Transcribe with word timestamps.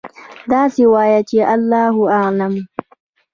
داسې 0.51 0.83
وایئ 0.93 1.21
چې: 1.29 1.37
الله 1.55 1.95
أعلم. 2.17 2.53